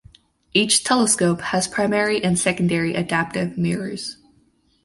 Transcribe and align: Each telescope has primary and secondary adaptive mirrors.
Each 0.51 0.83
telescope 0.83 1.41
has 1.41 1.67
primary 1.67 2.23
and 2.23 2.39
secondary 2.39 2.95
adaptive 2.95 3.55
mirrors. 3.55 4.17